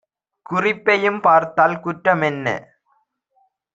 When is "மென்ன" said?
2.15-2.47